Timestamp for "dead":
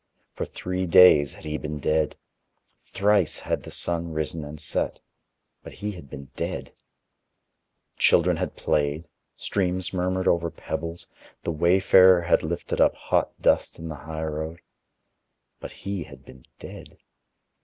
1.77-2.15, 6.35-6.73, 16.57-16.97